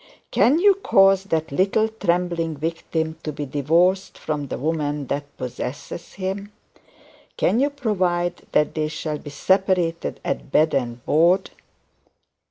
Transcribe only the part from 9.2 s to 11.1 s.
separated at bed and